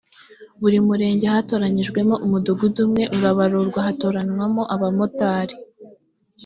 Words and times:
buri 0.61 0.77
murenge 0.87 1.25
hatoranyijwemo 1.33 2.15
umudugudu 2.25 2.79
umwe 2.85 3.03
urabarurwa 3.15 3.79
hagatoranywamo 3.87 4.63
abamotari 4.75 5.55